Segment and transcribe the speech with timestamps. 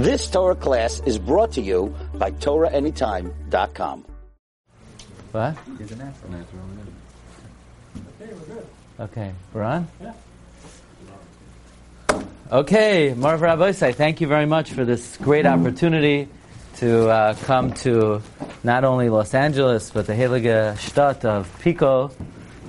[0.00, 4.04] This Torah class is brought to you by TorahAnytime.com.
[5.32, 5.56] What?
[5.76, 6.30] He's an asshole.
[8.98, 9.86] Okay, we're on?
[10.00, 10.12] Yeah.
[12.50, 16.28] Okay, Marv Rabosai, thank you very much for this great opportunity
[16.76, 18.22] to uh, come to
[18.64, 22.10] not only Los Angeles, but the Heilige Stadt of Pico.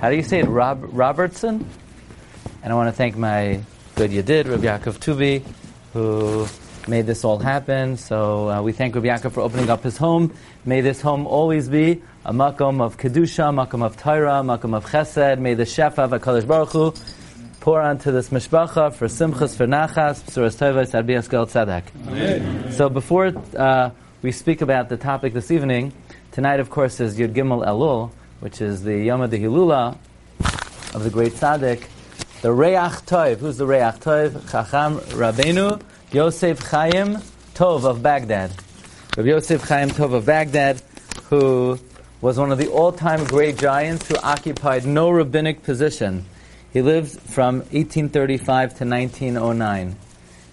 [0.02, 0.50] How do you say it?
[0.50, 1.66] Rob- Robertson?
[2.62, 3.62] And I want to thank my
[3.96, 5.44] good Yedid, Rabbi Yaakov Tubi,
[5.94, 6.46] who
[6.88, 7.98] made this all happen.
[7.98, 10.34] So uh, we thank Rabbi Yaakov for opening up his home.
[10.66, 15.40] May this home always be a makom of kedusha, makom of Torah, makom of chesed.
[15.40, 16.94] May the shefa of Hakadosh Baruch Hu
[17.60, 22.72] pour onto this mishpacha for simchas, for nachas, b'suras tovas, adbiyas gel tzedek.
[22.74, 23.92] So before uh,
[24.22, 25.94] we speak about the topic this evening,
[26.32, 29.98] tonight of course is Yud Gimel Elul, which is the Yom of the Hilula
[30.96, 31.84] of the great tzaddik,
[32.42, 33.38] the Reach Toiv.
[33.38, 34.52] Who's the Reach Toiv?
[34.52, 35.82] Chacham Rabbeinu
[36.14, 37.20] Yosef Chaim
[37.54, 38.52] Tov of Baghdad.
[39.16, 40.82] Rabbi Yosef Chaim Tov of Baghdad,
[41.30, 41.80] who
[42.20, 46.26] was one of the all-time great giants who occupied no rabbinic position.
[46.74, 49.96] He lived from 1835 to 1909.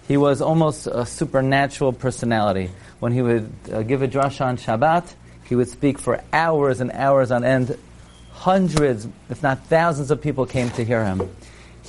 [0.07, 2.71] He was almost a supernatural personality.
[3.01, 5.13] When he would uh, give a drasha on Shabbat,
[5.43, 7.77] he would speak for hours and hours on end.
[8.31, 11.29] Hundreds, if not thousands of people came to hear him.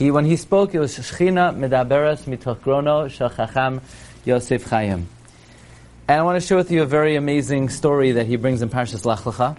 [0.01, 3.83] He, when he spoke, it was Shechina Medaberes Mitoch Grono Shachacham
[4.25, 5.06] Yosef Chaim.
[6.09, 8.71] And I want to share with you a very amazing story that he brings in
[8.71, 9.59] Parshas Lech Lecha.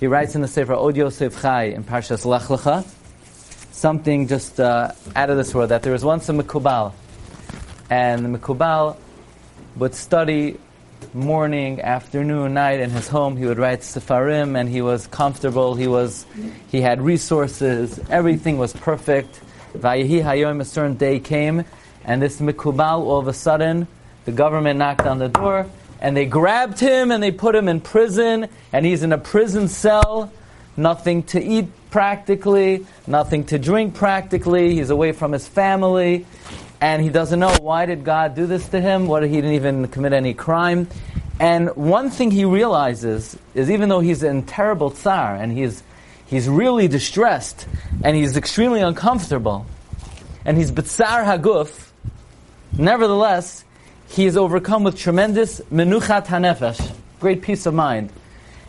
[0.00, 2.84] He writes in the Sefer Od Yosef Chai in Parshas Lech Lecha
[3.72, 5.70] something just uh, out of this world.
[5.70, 6.92] That there was once a Mekubal,
[7.88, 8.98] and the Mekubal
[9.76, 10.58] would study
[11.14, 13.36] morning, afternoon, night in his home.
[13.36, 15.74] He would write Sefarim, and he was comfortable.
[15.74, 16.26] He was,
[16.68, 18.00] he had resources.
[18.10, 19.40] Everything was perfect.
[19.74, 21.64] Vayehi Hayom, a certain day came,
[22.04, 23.86] and this Mekubal, all of a sudden,
[24.24, 25.66] the government knocked on the door,
[26.00, 29.68] and they grabbed him and they put him in prison, and he's in a prison
[29.68, 30.32] cell,
[30.76, 34.74] nothing to eat practically, nothing to drink practically.
[34.74, 36.26] He's away from his family,
[36.80, 39.06] and he doesn't know why did God do this to him.
[39.06, 40.88] What he didn't even commit any crime.
[41.40, 45.82] And one thing he realizes is, even though he's in terrible tsar and he's
[46.26, 47.66] he's really distressed
[48.02, 49.66] and he's extremely uncomfortable,
[50.44, 51.90] and he's bitsar haguf,
[52.76, 53.64] nevertheless
[54.08, 58.10] he is overcome with tremendous menuchat hanefesh, great peace of mind.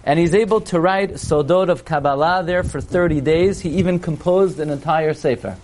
[0.04, 3.60] And he's able to write Sodot of Kabbalah there for 30 days.
[3.60, 5.58] He even composed an entire Sefer.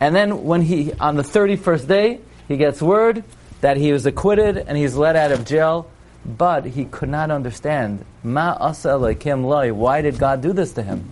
[0.00, 3.24] And then when he, on the 31st day, he gets word
[3.60, 5.90] that he was acquitted and he's let out of jail,
[6.24, 11.08] but he could not understand, Ma asa loy, why did God do this to him?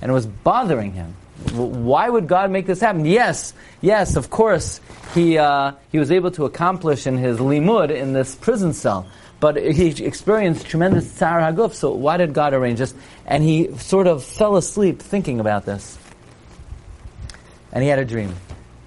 [0.00, 1.14] And it was bothering him.
[1.52, 3.04] Why would God make this happen?
[3.04, 4.80] Yes, yes, of course,
[5.14, 9.06] he, uh, he was able to accomplish in his limud in this prison cell.
[9.40, 12.92] But he experienced tremendous tsar haguf, so why did God arrange this?
[13.24, 15.97] And he sort of fell asleep thinking about this.
[17.72, 18.34] And he had a dream.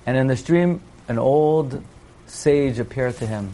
[0.05, 1.83] And in this dream, an old
[2.27, 3.53] sage appeared to him.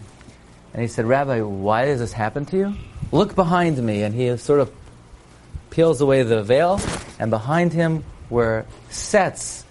[0.73, 2.73] And he said, Rabbi, why does this happen to you?
[3.11, 4.03] Look behind me.
[4.03, 4.71] And he sort of
[5.69, 6.79] peels away the veil,
[7.19, 9.65] and behind him were sets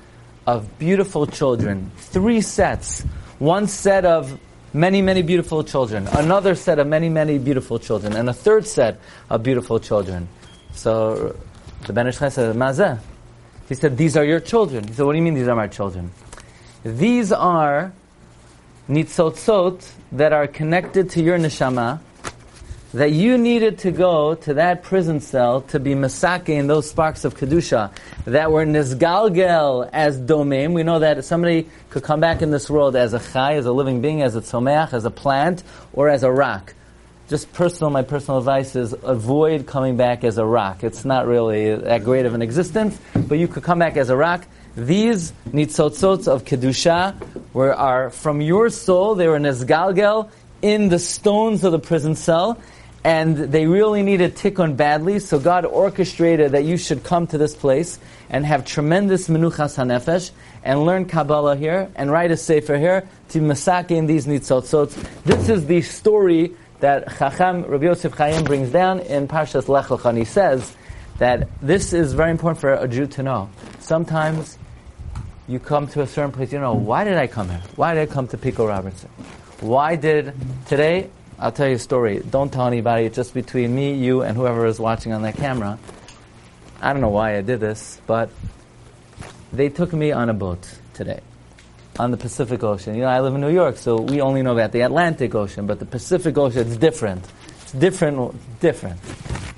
[0.46, 1.90] of beautiful children.
[1.96, 3.02] Three sets.
[3.38, 4.38] One set of
[4.72, 6.06] many, many beautiful children.
[6.06, 8.14] Another set of many, many beautiful children.
[8.14, 9.00] And a third set
[9.30, 10.28] of beautiful children.
[10.72, 11.36] So
[11.86, 13.00] the Ben Ish said, Mazeh.
[13.68, 14.86] He said, These are your children.
[14.86, 16.12] He said, What do you mean these are my children?
[16.84, 17.92] These are
[18.88, 22.00] nitzotzot that are connected to your neshama
[22.94, 27.24] that you needed to go to that prison cell to be masake in those sparks
[27.24, 27.92] of kedusha
[28.24, 30.72] that were nizgalgel as domim.
[30.72, 33.72] We know that somebody could come back in this world as a chai, as a
[33.72, 35.62] living being, as a tzomeach, as a plant,
[35.92, 36.72] or as a rock.
[37.28, 40.84] Just personal, my personal advice is avoid coming back as a rock.
[40.84, 44.16] It's not really that great of an existence, but you could come back as a
[44.16, 44.46] rock.
[44.76, 47.16] These nitzotzot of kedusha
[47.52, 49.16] were are from your soul.
[49.16, 50.30] They were nizgalgel
[50.62, 52.60] in the stones of the prison cell
[53.06, 57.54] and they really needed tikkun badly, so God orchestrated that you should come to this
[57.54, 60.32] place and have tremendous menuchas hanefesh
[60.64, 64.92] and learn Kabbalah here and write a sefer here to masake in these nitzotzot.
[65.22, 70.08] This is the story that Chacham Rabbi Yosef Chaim brings down in Parshas Lech Lecha,
[70.10, 70.74] and he says
[71.18, 73.48] that this is very important for a Jew to know.
[73.80, 74.58] Sometimes
[75.48, 77.62] you come to a certain place, you know, why did I come here?
[77.76, 79.08] Why did I come to Pico Robertson?
[79.60, 80.34] Why did
[80.66, 81.08] today
[81.38, 82.20] I'll tell you a story.
[82.30, 83.04] Don't tell anybody.
[83.04, 85.78] It's just between me, you, and whoever is watching on that camera.
[86.80, 88.30] I don't know why I did this, but
[89.52, 91.20] they took me on a boat today.
[91.98, 92.94] On the Pacific Ocean.
[92.94, 95.66] You know, I live in New York, so we only know about the Atlantic Ocean,
[95.66, 97.24] but the Pacific Ocean is different.
[97.62, 99.00] It's different, different.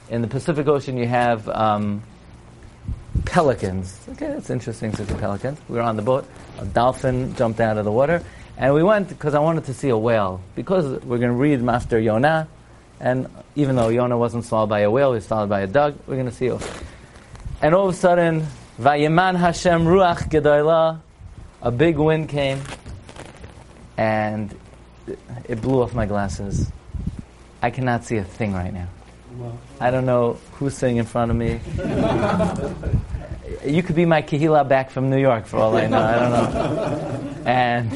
[0.09, 2.03] In the Pacific Ocean, you have um,
[3.25, 3.99] pelicans.
[4.11, 5.59] Okay, that's interesting to see pelicans.
[5.69, 6.27] We were on the boat.
[6.59, 8.23] A dolphin jumped out of the water,
[8.57, 10.41] and we went because I wanted to see a whale.
[10.55, 12.49] Because we're going to read Maftir Yonah,
[13.01, 15.99] and even though Yonah wasn't swallowed by a whale, he was swallowed by a dog,
[16.07, 16.59] we're going to see a
[17.61, 18.47] And all of a sudden,
[18.81, 21.01] Vayeman Hashem Ruach Gedolah,
[21.63, 22.61] a big wind came,
[23.97, 24.55] and
[25.49, 26.71] it blew off my glasses.
[27.63, 28.89] I cannot see a thing right now.
[29.81, 31.61] I don't know who's sitting in front of me.
[33.65, 36.01] you could be my Kehila back from New York for all I know.
[36.01, 37.43] I don't know.
[37.45, 37.93] And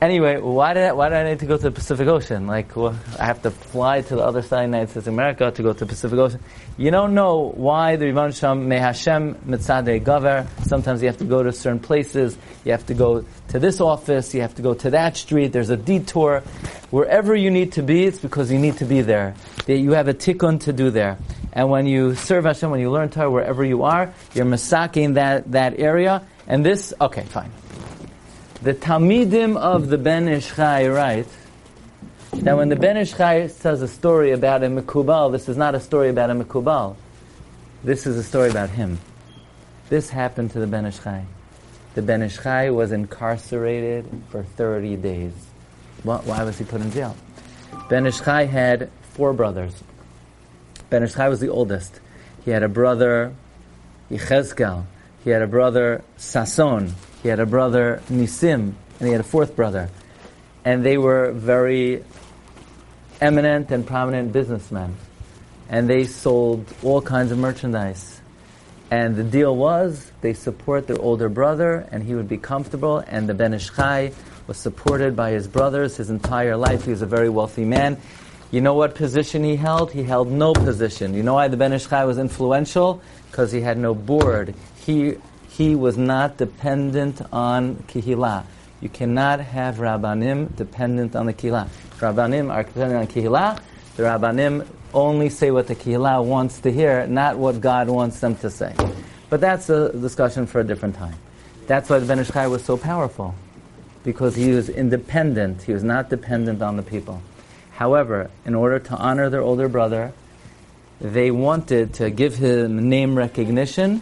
[0.00, 2.46] anyway, why did I, why I need to go to the Pacific Ocean?
[2.46, 5.14] Like, well, I have to fly to the other side of the United States of
[5.14, 6.40] America to go to the Pacific Ocean.
[6.76, 10.46] You don't know why the Rivan Sham May Hashem Mitzadeh Gaver.
[10.64, 12.36] Sometimes you have to go to certain places.
[12.64, 14.34] You have to go to this office.
[14.34, 15.52] You have to go to that street.
[15.52, 16.40] There's a detour.
[16.90, 19.34] Wherever you need to be, it's because you need to be there.
[19.66, 21.18] You have a tikkun to do there.
[21.52, 25.50] And when you serve Hashem, when you learn Torah, wherever you are, you're masaking that,
[25.52, 26.22] that area.
[26.46, 27.50] And this, okay, fine.
[28.62, 31.28] The Talmidim of the Ben Ish Chai write
[32.32, 35.74] that when the Ben Ish Chai tells a story about a Mekubal, this is not
[35.74, 36.96] a story about a Mekubal.
[37.84, 38.98] This is a story about him.
[39.90, 41.26] This happened to the Ben Ish Chai.
[41.94, 45.32] The Ben Ish Chai was incarcerated for 30 days.
[46.02, 47.14] why was he put in jail?
[47.90, 49.84] Ben Ish Chai had four brothers.
[50.88, 52.00] Ben Ish Chai was the oldest.
[52.42, 53.34] He had a brother,
[54.10, 54.86] Yechezkel.
[55.26, 56.92] He had a brother, Sason.
[57.20, 58.74] He had a brother, Nisim.
[59.00, 59.90] And he had a fourth brother.
[60.64, 62.04] And they were very
[63.20, 64.94] eminent and prominent businessmen.
[65.68, 68.20] And they sold all kinds of merchandise.
[68.92, 72.98] And the deal was they support their older brother and he would be comfortable.
[72.98, 74.12] And the Ben Ish Chai
[74.46, 76.84] was supported by his brothers his entire life.
[76.84, 78.00] He was a very wealthy man.
[78.52, 79.90] You know what position he held?
[79.90, 81.14] He held no position.
[81.14, 83.02] You know why the Ben Ish Chai was influential?
[83.28, 84.54] Because he had no board.
[84.86, 85.16] He,
[85.48, 88.44] he was not dependent on Kihila.
[88.80, 91.68] You cannot have Rabbanim dependent on the Kihila.
[91.98, 93.60] Rabbanim are dependent on Kihila.
[93.96, 98.36] The Rabbanim only say what the Kihila wants to hear, not what God wants them
[98.36, 98.76] to say.
[99.28, 101.16] But that's a discussion for a different time.
[101.66, 103.34] That's why the Ben Ish was so powerful.
[104.04, 105.62] Because he was independent.
[105.62, 107.22] He was not dependent on the people.
[107.72, 110.12] However, in order to honor their older brother,
[111.00, 114.00] they wanted to give him name recognition,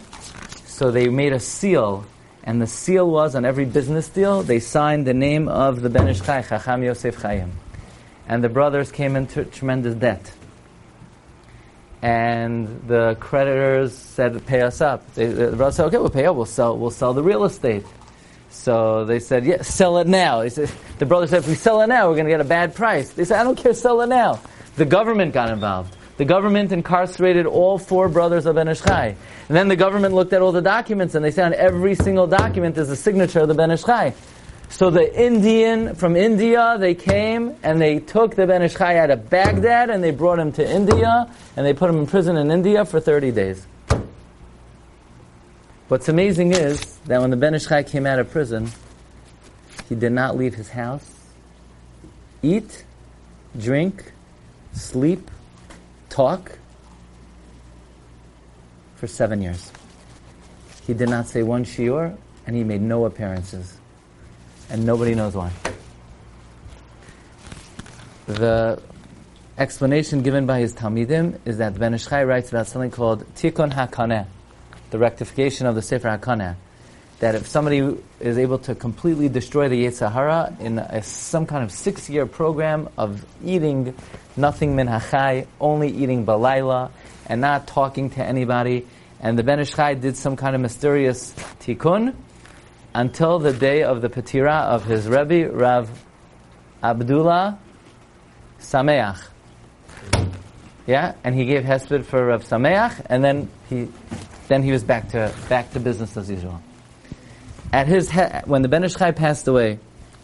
[0.75, 2.05] so they made a seal.
[2.43, 6.07] And the seal was on every business deal, they signed the name of the Ben
[6.09, 7.53] Ish Chacham Yosef Chaim.
[8.27, 10.31] And the brothers came into tremendous debt.
[12.01, 15.15] And the creditors said, pay us up.
[15.15, 17.85] They, the brothers said, okay, we'll pay up, we'll sell, we'll sell the real estate.
[18.49, 20.47] So they said, yeah, sell it now.
[20.49, 20.69] Said,
[20.99, 23.11] the brother said, if we sell it now, we're going to get a bad price.
[23.11, 24.41] They said, I don't care, sell it now.
[24.75, 25.95] The government got involved.
[26.17, 29.15] The government incarcerated all four brothers of Ben Ish Chai.
[29.47, 32.25] And then the government looked at all the documents and they said on every single
[32.25, 34.13] document is a signature of the Ben Ish Chai.
[34.69, 39.09] So the Indian, from India, they came and they took the Ben Ish Chai out
[39.09, 42.49] of Baghdad and they brought him to India and they put him in prison in
[42.49, 43.67] India for 30 days.
[45.87, 48.71] What's amazing is that when the Ben Ish Chai came out of prison,
[49.89, 51.11] he did not leave his house,
[52.41, 52.85] eat,
[53.57, 54.13] drink,
[54.73, 55.29] sleep,
[56.15, 56.57] talk
[58.95, 59.71] for seven years.
[60.87, 62.15] He did not say one shiur,
[62.47, 63.77] and he made no appearances.
[64.69, 65.51] And nobody knows why.
[68.27, 68.81] The
[69.57, 73.73] explanation given by his Talmidim is that Ben Ish Chai writes about something called Tikkun
[73.73, 74.25] HaKaneh
[74.91, 76.55] the rectification of the Sefer HaKaneh,
[77.19, 81.63] that if somebody is able to completely destroy the Yetzer Hara in a, some kind
[81.63, 83.95] of six-year program of eating
[84.35, 86.91] nothing min hachai, only eating balayla,
[87.27, 88.85] and not talking to anybody,
[89.19, 92.13] and the Ben Ish Chai did some kind of mysterious tikkun
[92.93, 95.89] until the day of the patira of his Rebbe, Rav
[96.83, 97.57] Abdullah
[98.59, 99.21] Sameach.
[100.85, 103.87] Yeah, and he gave hesped for Rav Sameach, and then he
[104.47, 106.61] then he was back to back to business as usual.
[107.75, 109.79] At his he- when the Ben Ish Chai passed away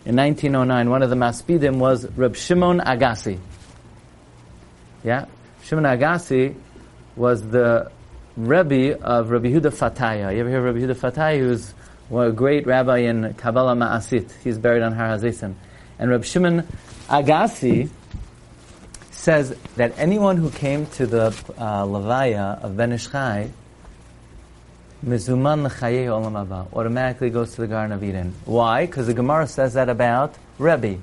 [0.05, 3.39] in 1909, one of the maspidim was Reb Shimon Agassi.
[5.03, 5.25] Yeah,
[5.61, 6.55] Shimon Agassi
[7.17, 7.91] was the
[8.37, 10.33] Rebbe of Rabbi Huda Fataya.
[10.33, 11.45] You ever hear of Rabbi Huda Fataya?
[12.09, 14.31] Was a great rabbi in Kabbalah Ma'asit.
[14.45, 15.53] He's buried on Har HaZisim.
[15.99, 16.65] And Reb Shimon
[17.09, 17.89] Agassi
[19.11, 21.25] says that anyone who came to the
[21.57, 23.51] uh, Levaya of Ben Ish Chai
[25.05, 28.35] Mizuman l'chayei olam haba, automatically goes to the Garden of Eden.
[28.45, 28.85] Why?
[28.85, 30.99] Because the Gemara says that about Rebbe.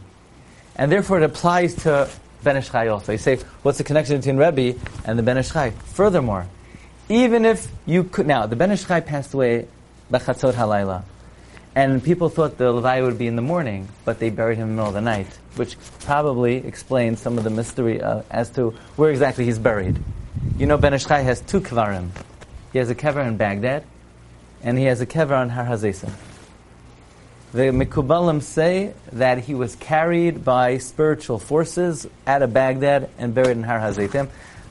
[0.76, 2.08] And therefore it applies to
[2.44, 3.10] Ben Ish Chai also.
[3.10, 5.70] You say, what's the connection between Rebbe and the Ben Ish Chai?
[5.70, 6.46] Furthermore,
[7.08, 9.66] even if you could, now, the Ben Ish Chai passed away
[10.12, 11.02] Bechatzot Halayla.
[11.74, 14.76] And people thought the Levaya would be in the morning, but they buried him in
[14.76, 15.26] the middle of the night,
[15.56, 19.98] which probably explains some of the mystery uh, as to where exactly he's buried.
[20.56, 22.10] You know, Ben Ish Chai has two kvarim.
[22.72, 23.84] He has a kever in Baghdad,
[24.62, 26.10] and he has a kever on Har Hazesim.
[27.52, 33.56] The Mikubalim say that he was carried by spiritual forces out of Baghdad and buried
[33.56, 34.28] in Har Hazetim.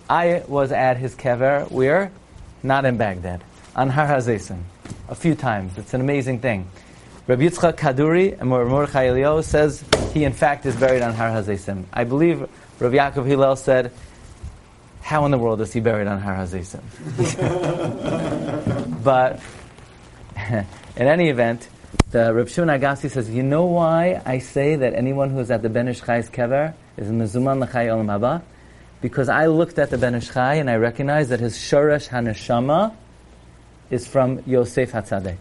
[0.07, 2.11] I was at his kever, where?
[2.61, 3.43] Not in Baghdad,
[3.75, 4.61] on Har Hazesim,
[5.09, 5.77] a few times.
[5.77, 6.69] It's an amazing thing.
[7.25, 11.85] Rabbi Yitzchak Kaduri and Mordechai Eliyahu says he in fact is buried on Har Hazesim.
[11.91, 12.47] I believe
[12.79, 13.91] Rabbi Yaakov Hillel said,
[15.07, 16.83] how in the world is he buried on Har Hazesim?
[19.05, 19.39] but
[20.97, 21.69] in any event,
[22.11, 25.61] the Reb Shimon Agassi says, you know why I say that anyone who is at
[25.61, 28.41] the Ben Ish Chai's kever is mezuman l'chai olam haba?
[28.99, 32.93] Because I looked at the Ben Ish Chai and I recognized that his shoresh haneshama
[33.89, 35.37] is from Yosef Hatzadek.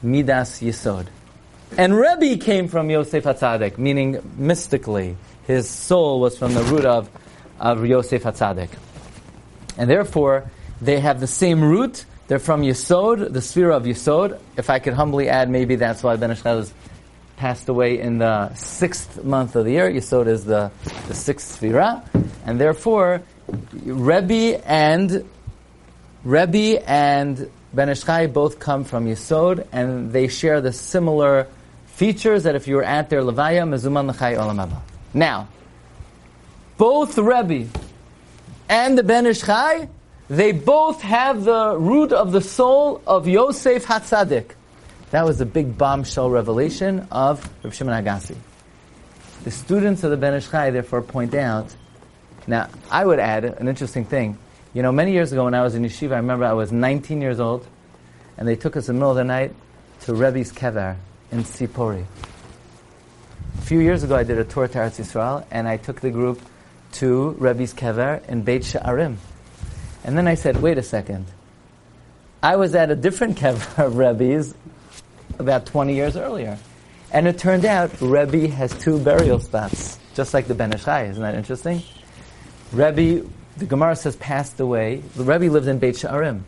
[0.00, 1.08] Midas Yisod.
[1.76, 5.16] And Rebbe came from Yosef Hatzadek, meaning mystically,
[5.48, 7.10] his soul was from the root of,
[7.60, 8.70] of Yosef Hatzadek.
[9.78, 14.40] And therefore, they have the same root, they're from Yisod, the sphere of Yisod.
[14.56, 16.72] If I could humbly add, maybe that's why Ben Ish Chai was
[17.36, 19.90] passed away in the sixth month of the year.
[19.90, 20.72] Yisod is the,
[21.06, 22.02] the sixth sphere.
[22.44, 23.22] And therefore,
[23.84, 25.24] Rebbe and
[26.24, 31.46] Rebbe and Ben Ish Chai both come from Yisod, and they share the similar
[31.86, 34.76] features that if you were at their Levaya, Mezuman L'chai Olam.
[35.14, 35.46] Now,
[36.78, 37.68] both Rebbe
[38.68, 39.88] and the Ben Ish Chai
[40.28, 44.50] they both have the root of the soul of Yosef Hatzadik.
[45.10, 48.36] That was the big bombshell revelation of Rav Shimon Agassi.
[49.44, 51.74] The students of the Ben Ish Chai therefore point out.
[52.48, 54.36] Now, I would add an interesting thing.
[54.74, 57.20] You know, many years ago when I was in yeshiva, I remember I was 19
[57.20, 57.66] years old,
[58.36, 59.54] and they took us in the middle of the night
[60.02, 60.96] to Rebbe's kever
[61.30, 62.04] in Tzipori.
[63.58, 66.10] A few years ago, I did a tour to Eretz Yisrael, and I took the
[66.10, 66.40] group
[66.92, 69.16] to Rabbi's kever in Beit Sha'arim.
[70.04, 71.26] And then I said, wait a second.
[72.42, 74.54] I was at a different kever of Rabbi's
[75.38, 76.58] about 20 years earlier.
[77.12, 81.04] And it turned out Rebbe has two burial spots, just like the Ben Ish Chai.
[81.04, 81.82] Isn't that interesting?
[82.72, 83.26] Rebbe,
[83.56, 85.02] the Gemara says, passed away.
[85.14, 86.42] The lived in Beit Sha'arim.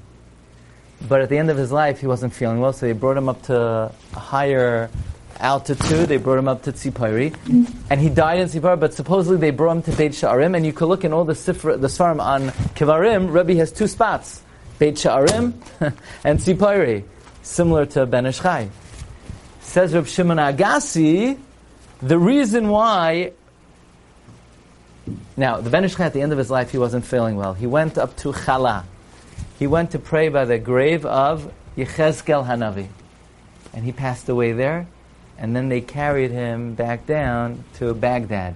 [1.07, 3.28] But at the end of his life, he wasn't feeling well, so they brought him
[3.28, 4.90] up to a higher
[5.40, 6.09] altitude.
[6.09, 7.64] They brought him up to Tzipori, mm-hmm.
[7.90, 8.78] and he died in Tzipori.
[8.78, 11.35] But supposedly they brought him to Beit Sha'arim, and you could look in all the
[11.35, 13.33] sifra, the svarim on Kivarim.
[13.33, 14.42] Rebbe has two spots:
[14.78, 15.52] Beit Sha'arim
[16.25, 17.04] and Tzipori,
[17.42, 18.71] similar to Ben Ish Chai.
[19.61, 21.38] Says Reb Shimon Agassi,
[22.00, 23.33] the reason why.
[25.37, 27.54] Now, the Ben Ish Chai at the end of his life, he wasn't feeling well.
[27.54, 28.85] He went up to Chala.
[29.59, 32.88] He went to pray by the grave of Yechezkel Hanavi.
[33.73, 34.87] And he passed away there
[35.38, 38.54] and then they carried him back down to Baghdad.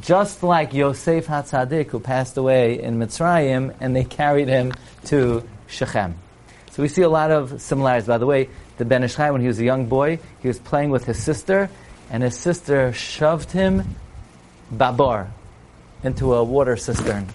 [0.00, 4.72] Just like Yosef HaTzadik, who passed away in Mitzrayim, and they carried him
[5.04, 6.14] to Shechem.
[6.70, 8.08] So we see a lot of similarities.
[8.08, 10.58] By the way, the Ben Ish Chai, when he was a young boy, he was
[10.58, 11.68] playing with his sister,
[12.10, 13.96] and his sister shoved him
[14.70, 15.30] babar
[16.02, 17.28] into a water cistern.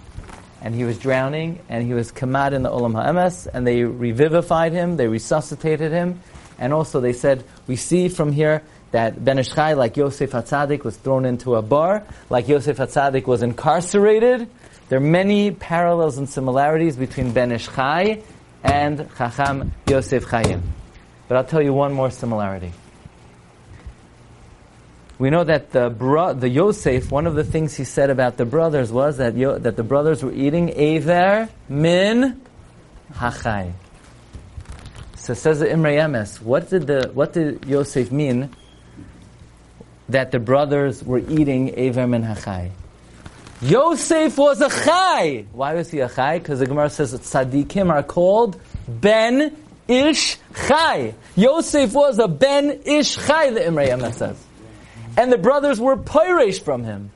[0.62, 4.74] And he was drowning, and he was kamad in the Olam HaEmes, and they revivified
[4.74, 6.19] him, they resuscitated him,
[6.57, 10.83] and also they said, we see from here that Ben Ish Chai, like Yosef Hatzadik,
[10.83, 14.49] was thrown into a bar, like Yosef Hatzadik was incarcerated.
[14.89, 18.23] There are many parallels and similarities between Ben Ish Chai
[18.63, 20.63] and Chacham Yosef Chaim.
[21.27, 22.71] But I'll tell you one more similarity.
[25.19, 28.45] We know that the, bro- the Yosef, one of the things he said about the
[28.45, 32.39] brothers was that, Yo- that the brothers were eating Aver min
[33.13, 33.73] hachai.
[35.27, 38.50] So says the Imre Emes, what did the what did Yosef mean
[40.07, 42.72] that the brothers were eating Aver min hachai?
[43.62, 45.46] Yosef was a chai.
[45.51, 46.39] Why was he a chai?
[46.39, 48.57] Because the Gemara says that tzaddikim are called
[48.88, 49.53] ben
[49.89, 51.13] ish chai.
[51.36, 53.50] Yosef was a ben ish chai.
[53.50, 54.41] The Imre Emes says,
[55.17, 57.12] and the brothers were pyresh from him.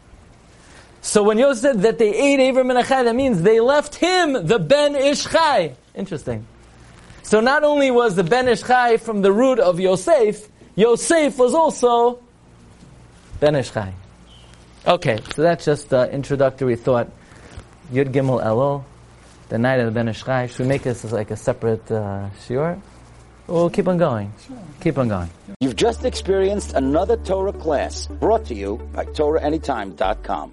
[1.01, 4.33] So when Yosef said that they ate Aver min hachai, that means they left him
[4.33, 5.77] the ben ish chai.
[5.95, 6.45] Interesting.
[7.31, 11.53] So not only was the Ben Ish Chai from the root of Yosef, Yosef was
[11.53, 12.19] also
[13.39, 13.93] Ben Ish Chai.
[14.85, 17.09] Okay, so that's just the introductory thought.
[17.89, 18.83] Yud Gimel Elul.
[19.47, 20.47] the night of the Ben Ish Chai.
[20.47, 22.81] Should we make this as like a separate uh, shiur?
[23.47, 24.33] We'll keep on going.
[24.81, 25.29] Keep on going.
[25.61, 30.49] You've just experienced another Torah class brought to you by TorahAnytime.com.